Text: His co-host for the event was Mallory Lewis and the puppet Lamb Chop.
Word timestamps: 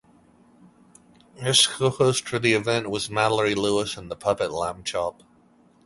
His 1.35 1.67
co-host 1.67 2.27
for 2.27 2.39
the 2.39 2.53
event 2.53 2.89
was 2.89 3.11
Mallory 3.11 3.53
Lewis 3.53 3.97
and 3.97 4.09
the 4.09 4.15
puppet 4.15 4.51
Lamb 4.51 4.83
Chop. 4.83 5.21